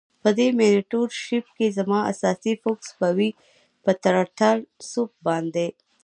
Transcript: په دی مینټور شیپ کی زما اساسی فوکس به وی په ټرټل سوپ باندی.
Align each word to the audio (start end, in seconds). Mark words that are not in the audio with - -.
په 0.21 0.29
دی 0.37 0.47
مینټور 0.57 1.09
شیپ 1.23 1.45
کی 1.57 1.67
زما 1.77 1.99
اساسی 2.11 2.53
فوکس 2.61 2.89
به 2.99 3.09
وی 3.17 3.29
په 3.83 3.91
ټرټل 4.03 4.57
سوپ 4.89 5.11
باندی. 5.25 5.69